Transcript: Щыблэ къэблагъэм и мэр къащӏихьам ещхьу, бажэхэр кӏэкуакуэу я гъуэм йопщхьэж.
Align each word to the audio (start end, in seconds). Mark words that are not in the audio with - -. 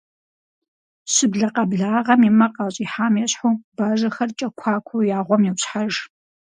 Щыблэ 1.13 1.47
къэблагъэм 1.53 2.21
и 2.29 2.31
мэр 2.37 2.51
къащӏихьам 2.55 3.13
ещхьу, 3.23 3.59
бажэхэр 3.75 4.29
кӏэкуакуэу 4.37 5.07
я 5.17 5.19
гъуэм 5.27 5.41
йопщхьэж. 5.45 5.93